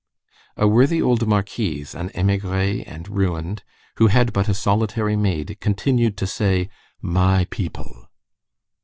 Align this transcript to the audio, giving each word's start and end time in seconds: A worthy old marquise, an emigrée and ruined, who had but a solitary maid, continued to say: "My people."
A 0.57 0.67
worthy 0.67 0.99
old 0.99 1.27
marquise, 1.27 1.93
an 1.93 2.09
emigrée 2.15 2.83
and 2.87 3.07
ruined, 3.07 3.61
who 3.97 4.07
had 4.07 4.33
but 4.33 4.49
a 4.49 4.53
solitary 4.55 5.15
maid, 5.15 5.59
continued 5.61 6.17
to 6.17 6.25
say: 6.25 6.71
"My 7.03 7.45
people." 7.51 8.07